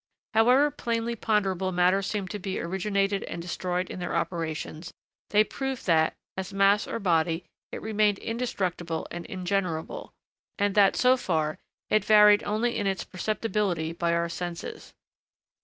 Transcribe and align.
However 0.33 0.71
plainly 0.71 1.15
ponderable 1.15 1.71
matter 1.71 2.01
seemed 2.01 2.31
to 2.31 2.39
be 2.39 2.59
originated 2.59 3.21
and 3.25 3.39
destroyed 3.39 3.87
in 3.87 3.99
their 3.99 4.15
operations, 4.15 4.91
they 5.29 5.43
proved 5.43 5.85
that, 5.85 6.15
as 6.35 6.51
mass 6.51 6.87
or 6.87 6.97
body, 6.97 7.45
it 7.71 7.83
remained 7.83 8.17
indestructible 8.17 9.07
and 9.11 9.27
ingenerable; 9.27 10.11
and 10.57 10.73
that, 10.73 10.95
so 10.95 11.17
far, 11.17 11.59
it 11.91 12.03
varied 12.03 12.41
only 12.45 12.77
in 12.79 12.87
its 12.87 13.03
perceptibility 13.03 13.93
by 13.93 14.15
our 14.15 14.27
senses. 14.27 14.91